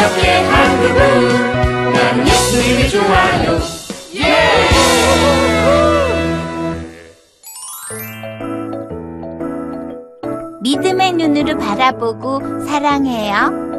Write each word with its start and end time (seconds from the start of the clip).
우리 0.00 0.06
옆에 0.06 0.44
한 0.44 0.80
그분 0.80 1.92
난 1.92 2.26
예수님이 2.26 2.88
좋아요 2.88 3.60
믿음의 10.62 11.12
눈으로 11.14 11.58
바라보고 11.58 12.66
사랑해요. 12.66 13.69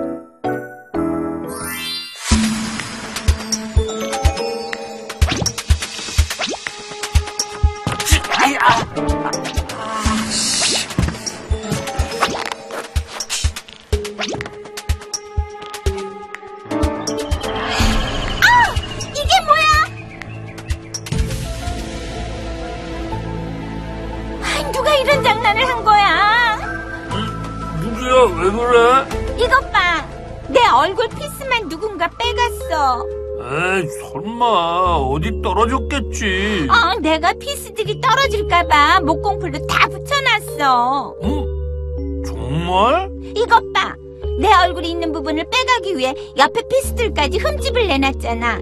이것 29.42 29.72
봐. 29.72 30.06
내 30.47 30.59
얼굴 30.67 31.08
piece만 31.09 31.69
누군가 31.70 32.09
빼갔어. 32.17 33.06
에이, 33.44 33.88
설마, 34.11 34.98
어디 34.98 35.42
떨어졌겠지. 35.42 36.67
어, 36.70 37.00
내가 37.00 37.33
piece들이 37.33 38.00
떨어질까봐 38.00 39.00
목공풀로 39.02 39.66
다 39.66 39.88
붙여놨어. 39.88 41.16
응? 41.23 42.23
정말? 42.25 43.09
이것 43.36 43.73
봐. 43.73 43.95
내 44.39 44.52
얼굴이 44.53 44.92
있는 44.92 45.11
부분을 45.11 45.45
빼가기 45.50 45.98
위해 45.98 46.14
옆에 46.38 46.61
piece들까지 46.67 47.38
흠집을 47.39 47.88
내놨잖아. 47.88 48.59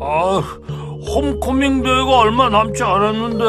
아, 0.00 0.42
homecoming 1.14 1.82
day가 1.82 2.18
얼마 2.18 2.48
남지 2.48 2.82
않았는데, 2.82 3.44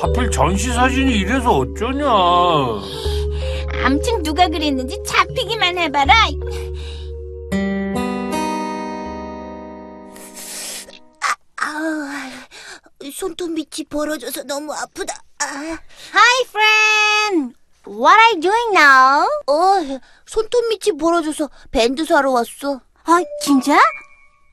하필 0.00 0.30
전시 0.30 0.72
사진이 0.72 1.12
이래서 1.18 1.58
어쩌냐. 1.58 2.04
암튼 3.82 4.22
누가 4.22 4.48
그랬는지 4.48 5.02
잡히기만 5.04 5.78
해봐라. 5.78 6.14
아, 11.60 12.30
손톱 13.12 13.50
밑이 13.50 13.86
벌어져서 13.88 14.44
너무 14.44 14.72
아프다. 14.72 15.14
아, 15.40 15.46
Hi, 15.46 16.44
friend. 16.48 17.56
What 17.86 18.16
are 18.18 18.32
you 18.32 18.40
doing 18.40 18.70
now? 18.72 19.26
어, 19.46 20.00
손톱 20.26 20.68
밑이 20.68 20.96
벌어져서 20.98 21.50
밴드 21.70 22.04
사러 22.04 22.32
왔어. 22.32 22.80
아, 23.04 23.20
진짜? 23.42 23.78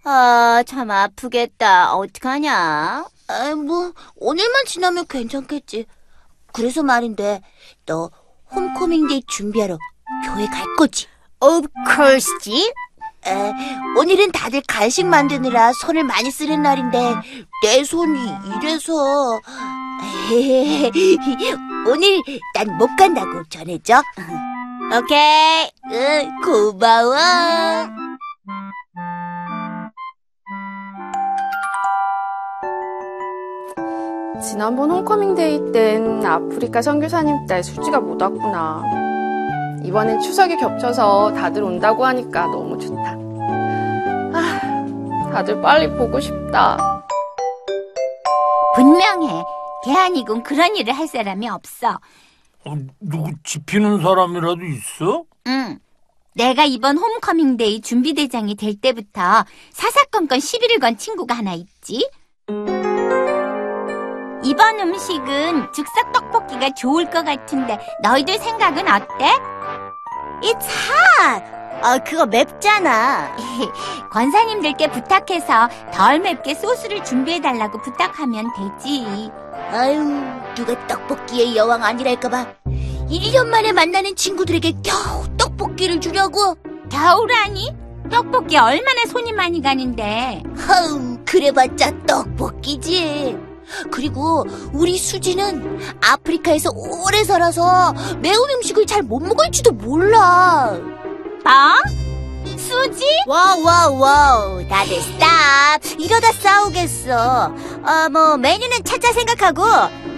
아, 0.04 0.64
참 0.68 0.92
아프겠다. 0.92 1.96
어떡하냐? 1.96 3.06
아, 3.28 3.56
뭐 3.56 3.94
오늘만 4.16 4.66
지나면 4.66 5.06
괜찮겠지. 5.08 5.86
그래서 6.54 6.84
말인데 6.84 7.42
너 7.86 8.10
homecoming 8.54 9.08
day 9.08 9.24
준비하러 9.28 9.78
교회 10.26 10.46
갈 10.48 10.66
거지? 10.78 11.08
Of 11.40 11.68
course지. 11.96 12.74
에, 13.26 13.54
오늘은 13.98 14.32
다들 14.32 14.62
간식 14.68 15.06
만드느라 15.06 15.74
손을 15.74 16.04
많이 16.04 16.32
쓰는 16.32 16.62
날인데 16.64 17.16
내 17.64 17.84
손이 17.84 18.20
이래서 18.58 18.94
오늘 21.88 22.22
난 22.56 22.78
못 22.78 22.96
간다고 22.98 23.44
전해줘. 23.50 24.02
오케이. 24.98 25.72
응, 25.92 26.42
고마워. 26.42 27.16
지난번 34.42 34.90
homecoming 34.92 35.36
day 35.36 35.72
땐 35.72 36.26
아프리카 36.26 36.82
선교사님 36.82 37.46
딸 37.46 37.64
수지가 37.64 38.00
못 38.00 38.22
왔구나. 38.22 38.82
이번엔 39.84 40.20
추석이 40.20 40.58
겹쳐서 40.58 41.34
다들 41.34 41.64
온다고 41.64 42.06
하니까 42.06 42.48
너무 42.48 42.78
좋다. 42.78 43.16
아, 44.34 45.32
다들 45.32 45.62
빨리 45.62 45.90
보고 45.96 46.20
싶다. 46.20 47.04
분명해. 48.76 49.44
걔 49.86 50.09
아니곤 50.09 50.44
그런 50.44 50.76
일을 50.76 50.94
할 50.94 51.08
사람이 51.08 51.48
없어. 51.50 52.00
어, 52.66 52.76
누구 53.00 53.32
집히는 53.44 54.02
사람이라도 54.02 54.64
있어? 54.66 55.24
응. 55.48 55.80
내가 56.36 56.66
이번 56.66 56.98
homecoming 56.98 57.62
day 57.62 57.82
준비대장이 57.82 58.56
될 58.56 58.76
때부터 58.80 59.44
사사건건 59.72 60.40
시비를 60.40 60.80
건 60.80 60.98
친구가 60.98 61.36
하나 61.36 61.54
있지. 61.54 62.08
이번 64.44 64.80
음식은 64.80 65.72
즉석 65.72 66.12
떡볶이가 66.14 66.72
좋을 66.76 67.06
것 67.10 67.24
같은데 67.24 67.80
너희들 68.02 68.38
생각은 68.40 68.88
어때? 68.88 69.26
It's 70.42 70.66
hot. 70.66 71.44
아, 71.84 71.98
그거 72.00 72.26
맵잖아. 72.26 73.36
권사님들께 74.12 74.88
부탁해서 74.92 75.68
덜 75.94 76.20
맵게 76.20 76.56
소스를 76.56 77.04
준비해달라고 77.04 77.82
부탁하면 77.82 78.46
되지. 78.56 79.32
아유, 79.72 80.00
누가 80.56 80.88
떡볶이의 80.88 81.56
여왕 81.56 81.84
아니랄까봐. 81.84 82.46
1년 83.10 83.48
만에 83.48 83.72
만나는 83.72 84.16
친구들에게 84.16 84.74
겨우 84.84 85.26
떡볶이를 85.38 86.00
주려고? 86.00 86.56
겨우라니? 86.90 87.76
떡볶이 88.12 88.58
얼마나 88.58 89.06
손이 89.08 89.32
많이 89.34 89.62
가는데. 89.62 90.44
하우, 90.58 91.18
그래봤자 91.26 91.92
떡볶이지. 92.06 93.51
그리고 93.92 94.46
우리 94.74 94.98
수지는 94.98 95.80
아프리카에서 96.02 96.70
오래 96.74 97.24
살아서 97.24 97.94
매운 98.20 98.50
음식을 98.50 98.86
잘 98.86 99.02
못 99.02 99.20
먹을지도 99.22 99.72
몰라. 99.72 100.78
뭐? 101.44 102.56
수지? 102.58 103.04
Wow, 103.28 103.64
wow, 103.64 104.00
wow. 104.00 104.68
다들 104.68 105.02
stop. 105.02 106.00
이러다 106.00 106.32
싸우겠어. 106.34 107.46
어, 107.84 108.10
뭐, 108.12 108.38
메뉴는 108.38 108.84
차차 108.84 109.12
생각하고, 109.12 109.64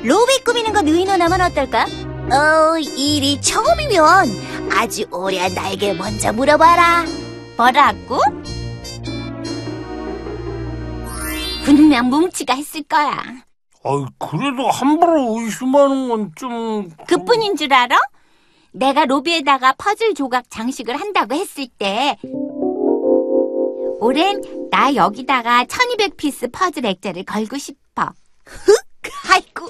로비 0.03 0.43
꾸미는 0.43 0.73
거 0.73 0.81
의논하면 0.83 1.41
어떨까? 1.41 1.85
어, 1.85 2.77
일이 2.77 3.39
처음이면 3.41 4.69
아주 4.71 5.05
오래 5.11 5.39
한 5.39 5.53
나에게 5.53 5.93
먼저 5.93 6.33
물어봐라. 6.33 7.05
뭐라고? 7.57 8.19
분명 11.65 12.09
뭉치가 12.09 12.53
했을 12.55 12.83
거야. 12.83 13.11
아이, 13.85 14.05
그래도 14.17 14.69
함부로 14.69 15.39
의심하는 15.39 16.09
건 16.09 16.31
좀. 16.35 16.89
그뿐인 17.07 17.55
줄 17.55 17.73
알아? 17.73 17.97
내가 18.71 19.05
로비에다가 19.05 19.73
퍼즐 19.77 20.13
조각 20.15 20.49
장식을 20.49 20.99
한다고 20.99 21.35
했을 21.35 21.67
때 21.77 22.17
올해는 23.99 24.69
나 24.71 24.93
여기다가 24.95 25.65
1200피스 25.65 26.51
퍼즐 26.51 26.85
액자를 26.85 27.23
걸고 27.23 27.57
싶어. 27.57 28.09
아이고, 29.29 29.69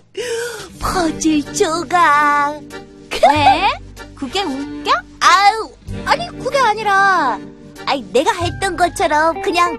퍼즐 0.79 1.53
조각. 1.53 2.61
왜? 3.31 3.67
그게 4.15 4.41
웃겨? 4.41 4.91
아우, 5.19 5.71
아니, 6.05 6.27
그게 6.27 6.57
아니라, 6.57 7.39
아이, 7.85 8.03
내가 8.11 8.31
했던 8.31 8.75
것처럼 8.77 9.41
그냥 9.41 9.77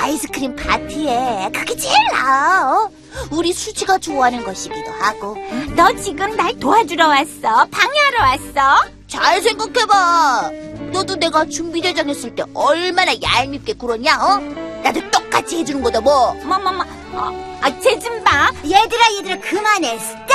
아이스크림 0.00 0.56
파티에 0.56 1.50
그게 1.54 1.76
제일 1.76 1.94
나아. 2.12 2.72
어? 2.86 2.90
우리 3.30 3.52
수지가 3.52 3.98
좋아하는 3.98 4.42
것이기도 4.44 4.90
하고. 5.00 5.36
너 5.76 5.94
지금 5.96 6.34
날 6.36 6.58
도와주러 6.58 7.06
왔어? 7.08 7.66
방해하러 7.70 8.18
왔어? 8.20 8.88
잘 9.06 9.42
생각해봐. 9.42 10.50
너도 10.92 11.16
내가 11.16 11.44
준비대장 11.44 12.08
했을 12.08 12.34
때 12.34 12.42
얼마나 12.54 13.12
얄밉게 13.20 13.74
굴었냐, 13.74 14.16
어? 14.16 14.38
나도 14.82 15.10
똑같이 15.10 15.58
해주는 15.58 15.82
거다, 15.82 16.00
뭐. 16.00 16.32
뭐, 16.44 16.58
뭐, 16.58 16.72
뭐. 16.72 16.84
어, 17.12 17.58
아, 17.60 17.78
쟤좀 17.80 18.24
봐. 18.24 18.50
얘들아, 18.64 19.14
얘들아, 19.18 19.40
그만해. 19.40 19.98
스탑! 19.98 20.32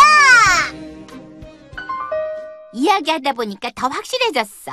이야기하다 2.73 3.33
보니까 3.33 3.71
더 3.75 3.87
확실해졌어. 3.87 4.71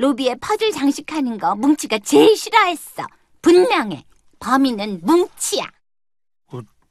로비에 0.00 0.36
퍼즐 0.40 0.72
장식하는 0.72 1.36
거 1.36 1.54
뭉치가 1.54 1.98
제일 2.02 2.34
싫어했어. 2.34 3.06
분명해. 3.42 4.02
범인은 4.38 5.00
뭉치야. 5.02 5.66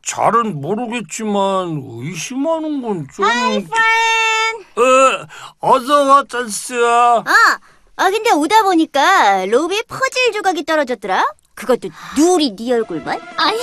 잘은 0.06 0.62
모르겠지만, 0.62 1.82
의심하는 1.84 2.82
건 2.84 3.08
좀. 3.12 3.26
Friend. 3.26 3.70
에, 4.78 5.26
어서 5.60 6.04
와, 6.04 6.24
찬스야. 6.30 7.24
아, 7.26 7.60
아, 7.96 8.10
근데 8.12 8.32
오다 8.32 8.62
보니까 8.62 9.46
로비에 9.48 9.82
퍼즐 9.88 10.32
조각이 10.34 10.64
떨어졌더라? 10.64 11.26
그것도 11.56 11.90
누리 12.16 12.56
네 12.56 12.74
얼굴만? 12.74 13.20
아이, 13.38 13.60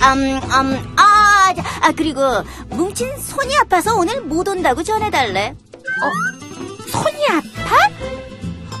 아, 0.00 0.14
음, 0.14 0.40
음, 0.40 0.94
아. 0.96 1.22
아, 1.82 1.92
그리고 1.96 2.20
뭉친 2.68 3.18
손이 3.18 3.56
아파서 3.58 3.96
오늘 3.96 4.20
못 4.22 4.46
온다고 4.46 4.82
전해달래. 4.84 5.54
손이 6.90 7.26
아파? 7.28 7.88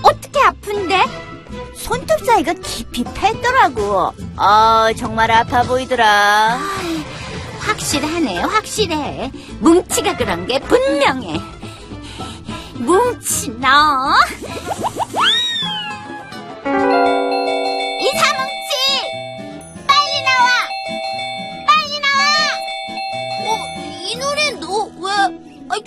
어떻게 0.02 0.40
아픈데? 0.40 1.00
손톱 1.76 2.24
사이가 2.24 2.54
깊이 2.54 3.04
팼더라고. 3.04 4.12
아, 4.36 4.92
정말 4.96 5.30
아파 5.30 5.62
보이더라. 5.62 6.58
확실하네, 7.60 8.40
확실해. 8.40 9.30
뭉치가 9.60 10.16
그런 10.16 10.46
게 10.46 10.58
분명해. 10.60 11.40
뭉치, 12.74 13.50
너. 13.60 13.68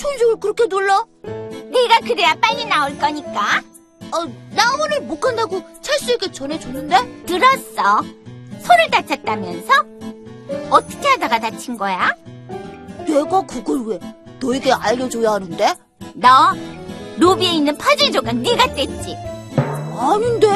천식을 0.06 0.40
그렇게 0.40 0.66
놀라? 0.68 1.04
네가 1.24 2.00
그래야 2.06 2.36
빨리 2.36 2.66
나올 2.66 2.98
거니까. 2.98 3.62
어, 4.12 4.26
나 4.52 4.74
오늘 4.82 5.02
못 5.02 5.20
간다고 5.20 5.62
찰수에게 5.82 6.32
전해줬는데? 6.32 7.24
들었어. 7.26 8.02
손을 8.62 8.90
다쳤다면서? 8.92 9.74
어떻게 10.70 11.08
하다가 11.10 11.40
다친 11.40 11.78
거야? 11.78 12.14
내가 13.08 13.42
그걸 13.42 13.82
왜 13.88 14.00
너에게 14.40 14.72
알려줘야 14.72 15.34
하는데? 15.34 15.74
너 16.14 16.54
로비에 17.18 17.52
있는 17.54 17.76
퍼즐 17.78 18.12
조각 18.12 18.36
네가 18.36 18.66
뗐지? 18.68 19.16
아닌데? 19.98 20.48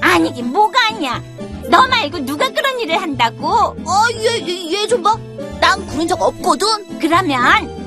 아니긴 0.00 0.52
뭐가 0.52 0.78
아니야. 0.88 1.20
너 1.68 1.86
말고 1.88 2.20
누가 2.26 2.48
그런 2.50 2.78
일을 2.78 3.00
한다고? 3.00 3.48
아, 3.86 4.06
얘, 4.14 4.46
얘, 4.46 4.72
얘 4.82 4.86
좀 4.86 5.02
봐. 5.02 5.16
난 5.60 5.84
그런 5.86 6.06
적 6.06 6.20
없거든. 6.20 6.98
그러면 7.00 7.83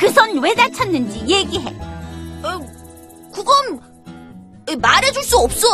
그 0.00 0.06
손 0.08 0.38
왜 0.42 0.54
다쳤는지 0.54 1.24
얘기해. 1.26 1.76
그건 3.32 3.80
말해줄 4.80 5.22
수 5.22 5.38
없어. 5.38 5.66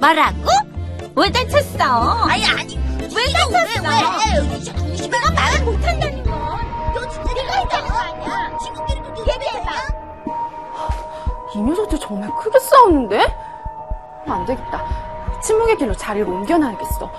뭐라고? 0.00 0.48
왜 1.14 1.30
다쳤어? 1.30 1.84
아니, 2.28 2.44
아니. 2.44 2.76
왜 3.00 3.08
다쳤어? 3.32 3.50
왜, 3.50 3.58
왜? 4.98 5.08
내가 5.08 5.30
말을 5.30 5.64
못한다는 5.64 6.22
건. 6.24 6.32
너 6.94 7.08
진짜 7.08 7.34
내가 7.34 7.52
했다는 7.60 7.88
거 7.88 7.96
아니야? 7.96 8.58
친구끼리 8.58 9.00
그렇게 9.00 9.20
얘기해봐. 9.32 9.70
이 11.54 11.58
녀석들 11.60 11.98
정말 12.00 12.30
크게 12.42 12.58
싸우는데? 12.58 13.26
안 14.26 14.44
되겠다. 14.44 14.84
침묵의 15.42 15.76
길로 15.78 15.94
자리를 15.94 16.26
옮겨놔야겠어. 16.28 17.10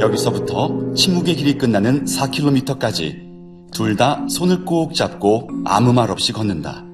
여기서부터 0.00 0.68
침묵의 0.94 1.34
길이 1.36 1.56
끝나는 1.56 2.04
4km까지 2.04 3.31
둘 3.74 3.96
다 3.96 4.24
손을 4.28 4.64
꼭 4.64 4.94
잡고 4.94 5.48
아무 5.64 5.92
말 5.92 6.10
없이 6.10 6.32
걷는다. 6.32 6.84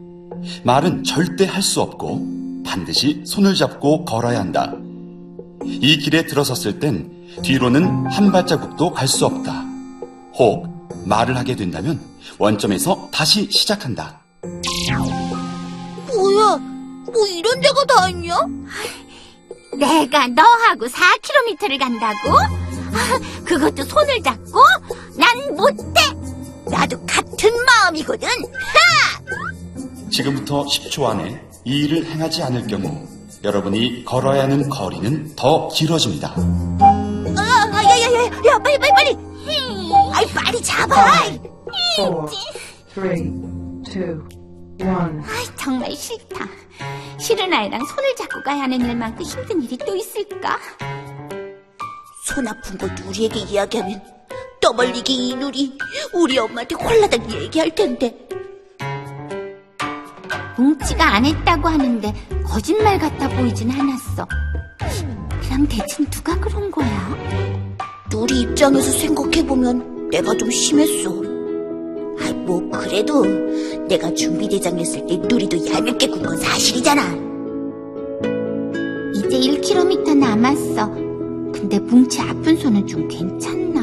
말은 0.65 1.05
절대 1.05 1.47
할 1.47 1.63
수 1.63 1.81
없고 1.81 2.63
반드시 2.65 3.23
손을 3.27 3.55
잡고 3.55 4.05
걸어야 4.05 4.39
한다. 4.41 4.73
이 5.65 5.99
길에 5.99 6.25
들어섰을 6.27 6.79
땐 6.79 7.11
뒤로는 7.43 8.07
한 8.07 8.31
발자국도 8.33 8.93
갈 8.93 9.09
수 9.09 9.27
없다. 9.27 9.65
혹 10.35 10.67
말을 11.05 11.37
하게 11.37 11.57
된다면 11.57 12.01
원점에서 12.39 13.09
다시 13.13 13.49
시작한다. 13.51 14.21
뭐야? 16.07 16.57
뭐 17.13 17.27
이런 17.27 17.61
데가 17.61 17.85
다 17.87 18.09
있냐? 18.11 18.35
내가 19.77 20.27
너하고 20.29 20.87
4km를 20.87 21.79
간다고? 21.79 22.39
아, 22.39 23.43
그것도 23.45 23.85
손을 23.85 24.23
잡고? 24.23 24.61
난 25.17 25.57
못해. 25.57 26.01
나도 26.71 27.01
같은 27.07 27.51
마음이거든. 27.65 28.29
지금부터 30.11 30.65
10초 30.65 31.05
안에 31.05 31.41
이 31.65 31.85
일을 31.85 32.05
행하지 32.07 32.43
않을 32.45 32.67
경우 32.67 33.07
여러분이 33.45 34.05
걸어야 34.05 34.43
하는 34.45 34.69
거리는 34.69 35.35
더 35.37 35.69
길어집니다. 35.69 36.29
아, 36.31 37.69
아, 37.73 37.85
야, 37.85 38.01
야, 38.01 38.13
야, 38.13 38.25
야, 38.25 38.59
빨리, 38.59 38.79
빨리, 38.79 38.93
빨리. 38.93 39.17
아이, 40.13 40.27
빨리 40.27 40.63
잡아. 40.63 41.25
four, 41.97 42.27
three, 42.95 43.31
two, 43.85 44.19
one. 44.81 45.23
아이, 45.25 45.47
정말 45.57 45.95
싫다. 45.95 46.47
싫은 47.19 47.53
아이랑 47.53 47.85
손을 47.85 48.17
잡고 48.17 48.43
가야 48.43 48.63
하는 48.63 48.81
일만큼 48.81 49.23
힘든 49.25 49.63
일이 49.63 49.77
또 49.79 49.95
있을까? 49.95 50.59
손 52.25 52.47
아픈 52.47 52.77
걸 52.79 52.95
우리에게 53.07 53.41
이야기하면 53.41 54.03
떠벌리기 54.61 55.29
이누리 55.29 55.73
우리 56.15 56.39
엄마한테 56.39 56.75
홀라당 56.75 57.31
얘기할 57.31 57.75
텐데. 57.75 58.15
뭉치가 60.57 61.15
안 61.15 61.25
했다고 61.25 61.69
하는데 61.69 62.13
거짓말 62.45 62.99
같아 62.99 63.29
보이진 63.29 63.71
않았어. 63.71 64.27
그럼 65.45 65.67
대체 65.69 66.05
누가 66.11 66.39
그런 66.41 66.71
거야? 66.71 67.17
누리 68.11 68.41
입장에서 68.43 68.91
생각해보면 68.99 70.09
내가 70.11 70.37
좀 70.37 70.51
심했어. 70.51 71.11
아, 72.21 72.33
뭐, 72.45 72.69
그래도 72.71 73.25
내가 73.87 74.13
준비대장이었을 74.13 75.07
때 75.07 75.17
누리도 75.19 75.65
얄밉게 75.73 76.09
군 76.09 76.23
건 76.23 76.37
사실이잖아. 76.37 77.03
이제 79.15 79.39
1km 79.39 80.17
남았어. 80.17 80.91
근데 81.53 81.79
뭉치 81.79 82.21
아픈 82.21 82.57
손은 82.57 82.87
좀 82.87 83.07
괜찮나? 83.09 83.78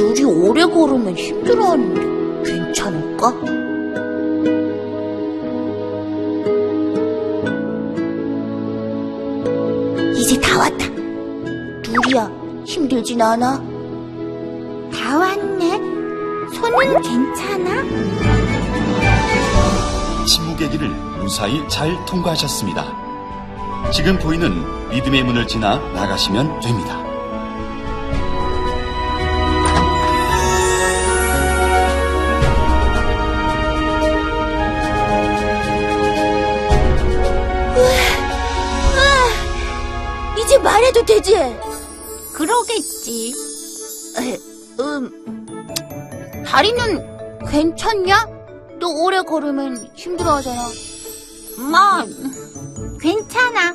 누리 0.00 0.24
오래 0.24 0.64
걸으면 0.64 1.14
힘들어하는데 1.14 2.50
괜찮을까? 2.50 3.34
이제 10.16 10.40
다 10.40 10.58
왔다. 10.58 10.86
누리야, 11.92 12.30
힘들진 12.64 13.20
않아? 13.20 13.58
다 14.90 15.18
왔네. 15.18 15.78
손은 16.54 17.02
괜찮아? 17.02 17.82
침묵의 20.24 20.70
길을 20.70 20.88
무사히 21.20 21.62
잘 21.68 22.02
통과하셨습니다. 22.06 22.86
지금 23.92 24.18
보이는 24.18 24.64
믿음의 24.88 25.24
문을 25.24 25.46
지나 25.46 25.76
나가시면 25.92 26.60
됩니다. 26.60 27.09
말해도 40.62 41.04
되지? 41.04 41.34
그러겠지. 42.34 43.34
에, 44.18 44.38
음, 44.80 46.44
다리는 46.46 47.46
괜찮냐? 47.48 48.26
너 48.78 48.88
오래 48.88 49.20
걸으면 49.22 49.90
힘들어하잖아. 49.94 50.62
뭐, 51.58 52.98
괜찮아. 53.00 53.74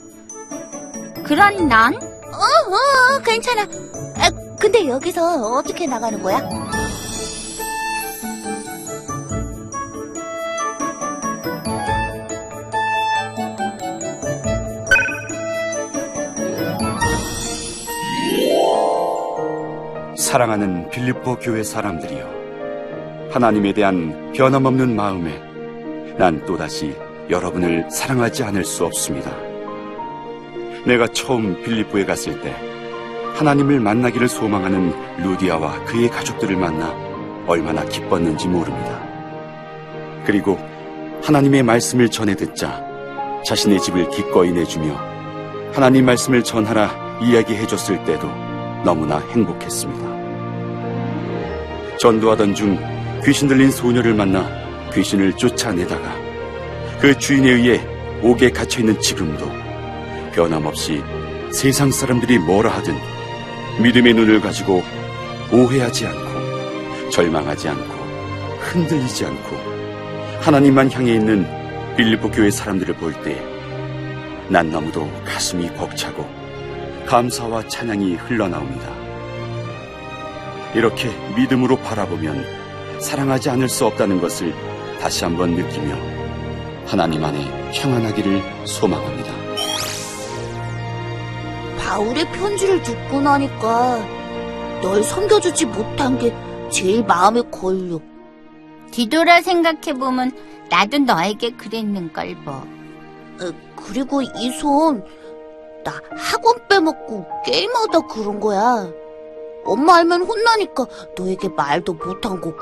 그런 1.26 1.68
넌? 1.68 1.96
어, 1.96 3.18
어, 3.18 3.20
괜찮아. 3.24 3.64
아, 3.64 4.30
근데 4.60 4.88
여기서 4.88 5.52
어떻게 5.58 5.86
나가는 5.88 6.22
거야? 6.22 6.40
사랑하는 20.26 20.90
빌립보 20.90 21.36
교회 21.36 21.62
사람들이여. 21.62 23.30
하나님에 23.30 23.74
대한 23.74 24.34
변함없는 24.34 24.96
마음에 24.96 25.40
난 26.18 26.44
또다시 26.48 26.96
여러분을 27.30 27.86
사랑하지 27.92 28.44
않을 28.44 28.66
수 28.66 28.86
없습니다. 28.86 29.32
내가 30.84 31.08
처음 31.10 31.62
빌립보에 31.62 32.06
갔을 32.06 32.42
때 32.42 32.56
하나님을 33.36 33.80
만나기를 33.80 34.28
소망하는 34.28 34.94
루디아와 35.20 35.86
그의 35.86 36.10
가족들을 36.10 36.58
만나 36.58 36.92
얼마나 37.46 37.86
기뻤는지 37.86 38.48
모릅니다. 38.48 39.00
그리고 40.26 40.58
하나님의 41.22 41.62
말씀을 41.62 42.10
전해 42.10 42.36
듣자 42.36 42.84
자신의 43.46 43.80
집을 43.80 44.10
기꺼이 44.10 44.52
내주며 44.52 44.96
하나님 45.72 46.06
말씀을 46.06 46.44
전하라 46.44 47.20
이야기해 47.22 47.68
줬을 47.68 48.04
때도 48.06 48.28
너무나 48.84 49.20
행복했습니다. 49.20 50.15
전도하던 52.10 52.54
중 52.54 52.78
귀신 53.26 53.48
들린 53.48 53.72
소녀를 53.72 54.14
만나 54.14 54.48
귀신을 54.94 55.34
쫓아내다가 55.38 56.16
그 57.02 57.18
주인에 57.18 57.50
의해 57.50 57.82
옥에 58.22 58.52
갇혀 58.52 58.82
있는 58.82 59.02
지금도 59.02 59.50
변함없이 60.36 61.02
세상 61.52 61.90
사람들이 61.90 62.38
뭐라 62.38 62.70
하든 62.74 62.94
믿음의 63.82 64.14
눈을 64.14 64.40
가지고 64.40 64.84
오해하지 65.52 66.06
않고 66.06 67.10
절망하지 67.10 67.70
않고 67.70 67.94
흔들리지 68.60 69.26
않고 69.26 69.58
하나님만 70.42 70.92
향해 70.92 71.16
있는 71.16 71.48
빌리보 71.98 72.30
교회 72.30 72.52
사람들을 72.52 72.98
볼 72.98 73.14
때 73.24 73.42
난 74.48 74.70
너무도 74.70 75.10
가슴이 75.26 75.74
벅차고 75.74 76.24
감사와 77.08 77.68
찬양이 77.68 78.14
흘러나옵니다. 78.14 79.05
이렇게 80.76 81.10
믿음으로 81.38 81.78
바라보면 81.78 83.00
사랑하지 83.00 83.50
않을 83.52 83.70
수 83.70 83.86
없다는 83.86 84.20
것을 84.20 84.54
다시 85.00 85.24
한번 85.24 85.52
느끼며 85.52 85.96
하나님 86.86 87.24
안에 87.24 87.72
평안하기를 87.72 88.42
소망합니다. 88.66 89.34
바울의 91.80 92.30
편지를 92.34 92.84
듣고 92.84 93.22
나니까 93.22 94.06
널 94.82 95.02
섬겨주지 95.02 95.68
못한 95.68 96.20
게 96.20 96.36
제일 96.70 97.06
마음에 97.06 97.42
걸려. 97.50 98.00
뒤돌아 98.92 99.42
생각해보면 99.42 100.32
나도 100.70 100.98
너에게 101.00 101.52
그랬는걸 101.52 102.36
뭐. 102.44 102.68
에, 103.42 103.52
그리고 103.78 104.22
이 104.22 104.52
손, 104.60 105.06
나 105.86 106.02
학원 106.18 106.68
빼먹고 106.68 107.26
게임하다 107.46 108.08
그런 108.08 108.40
거야. 108.42 108.90
엄마 109.66 109.98
알면 109.98 110.22
혼나니까 110.22 110.86
너에게 111.18 111.50
말도 111.50 111.94
못한 111.94 112.40
거고. 112.40 112.56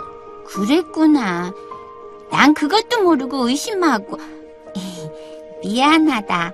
그랬구나. 0.46 1.54
난 2.32 2.54
그것도 2.54 3.04
모르고 3.04 3.50
의심하고. 3.50 4.18
미안하다. 5.64 6.54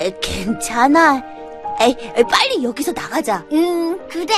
에, 0.00 0.18
괜찮아. 0.20 1.22
에이, 1.80 1.96
에이, 2.16 2.24
빨리 2.24 2.62
여기서 2.64 2.92
나가자. 2.92 3.44
응, 3.52 3.98
그래. 4.08 4.34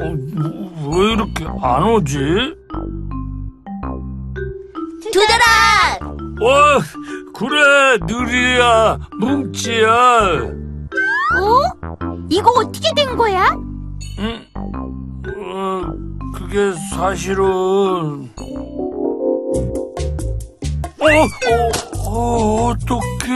어, 0.00 0.14
뭐, 0.34 0.98
왜 0.98 1.12
이렇게 1.12 1.44
안 1.60 1.82
오지? 1.84 2.57
그래, 7.38 7.98
느리야, 8.02 8.98
뭉치야. 9.20 9.88
어? 11.38 11.62
이거 12.28 12.50
어떻게 12.50 12.92
된 12.96 13.16
거야? 13.16 13.54
응? 14.18 14.44
어, 14.56 15.82
그게 16.34 16.72
사실은. 16.90 17.44
어, 20.98 21.04
어, 21.04 22.10
어, 22.10 22.70
어떡해. 22.70 23.30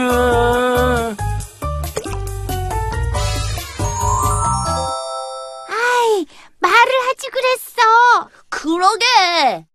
아이, 5.69 6.25
말을 6.59 6.91
하지 7.07 7.29
그랬어. 7.29 8.29
그러게. 8.49 9.65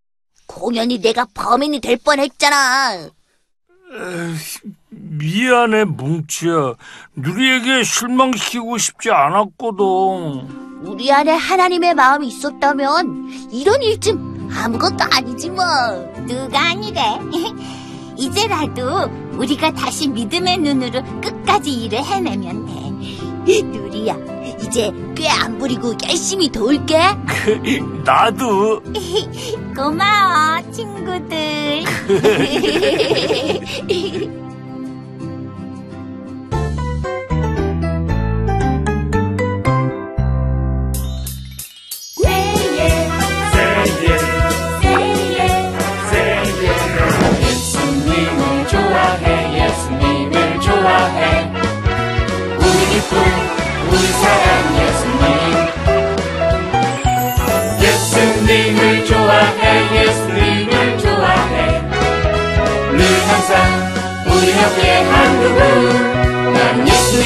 공연히 0.47 1.00
내가 1.00 1.26
범인이 1.32 1.80
될 1.80 1.97
뻔했잖아. 1.97 3.08
미안해, 4.90 5.85
뭉치야. 5.85 6.75
누리에게 7.14 7.83
실망시키고 7.85 8.78
싶지 8.78 9.11
않았거든. 9.11 9.85
우리 10.85 11.11
안에 11.12 11.33
하나님의 11.33 11.95
마음이 11.95 12.28
있었다면 12.28 13.49
이런 13.50 13.83
일쯤 13.83 14.50
아무것도 14.54 14.97
아니지 15.12 15.50
뭐. 15.50 15.64
누가 16.26 16.68
아니래. 16.71 17.00
이제라도 18.16 19.04
우리가 19.37 19.73
다시 19.73 20.09
믿음의 20.09 20.59
눈으로 20.59 21.02
끝까지 21.21 21.71
일을 21.71 22.04
해내면 22.04 22.66
돼. 22.66 23.62
누리야, 23.62 24.14
이제 24.61 24.90
꽤 25.14 25.28
안 25.28 25.57
부리고 25.59 25.95
열심히 26.04 26.49
도울게. 26.50 26.99
나도. 28.04 28.83
고마워, 29.75 30.61
친구들. 30.73 31.48
예수님을 57.81 59.05
좋아해 59.05 60.07
예수님 60.07 60.48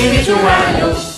예수님이 0.03 0.25
좋아요 0.25 1.12